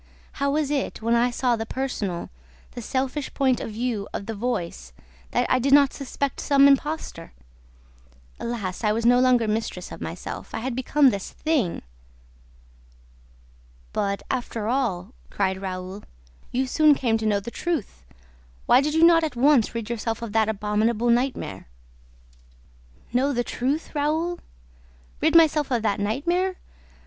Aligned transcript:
How 0.31 0.49
was 0.49 0.71
it, 0.71 1.03
when 1.03 1.13
I 1.13 1.29
saw 1.29 1.55
the 1.55 1.67
personal, 1.67 2.31
the 2.71 2.81
selfish 2.81 3.31
point 3.35 3.59
of 3.59 3.69
view 3.69 4.07
of 4.15 4.25
the 4.25 4.33
voice, 4.33 4.93
that 5.29 5.45
I 5.47 5.59
did 5.59 5.73
not 5.73 5.93
suspect 5.93 6.39
some 6.39 6.67
impostor? 6.67 7.33
Alas, 8.39 8.83
I 8.83 8.93
was 8.93 9.05
no 9.05 9.19
longer 9.19 9.47
mistress 9.47 9.91
of 9.91 10.01
myself: 10.01 10.55
I 10.55 10.59
had 10.61 10.75
become 10.75 11.11
his 11.11 11.29
thing!" 11.29 11.83
"But, 13.93 14.23
after 14.31 14.67
all," 14.67 15.13
cried 15.29 15.61
Raoul, 15.61 16.01
"you 16.51 16.65
soon 16.65 16.95
came 16.95 17.19
to 17.19 17.27
know 17.27 17.39
the 17.39 17.51
truth! 17.51 18.03
Why 18.65 18.81
did 18.81 18.95
you 18.95 19.03
not 19.03 19.23
at 19.23 19.35
once 19.35 19.75
rid 19.75 19.87
yourself 19.87 20.23
of 20.23 20.31
that 20.31 20.49
abominable 20.49 21.11
nightmare?" 21.11 21.67
"Know 23.13 23.33
the 23.33 23.43
truth, 23.43 23.93
Raoul? 23.93 24.39
Rid 25.21 25.35
myself 25.35 25.69
of 25.69 25.83
that 25.83 25.99
nightmare? 25.99 26.55